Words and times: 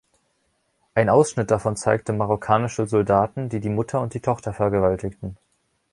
Ein 0.95 1.09
Ausschnitt 1.09 1.51
davon 1.51 1.75
zeigte 1.77 2.11
marokkanische 2.11 2.87
Soldaten, 2.87 3.49
die 3.49 3.59
die 3.59 3.69
Mutter 3.69 4.01
und 4.01 4.15
die 4.15 4.19
Tochter 4.19 4.51
vergewaltigten. 4.51 5.37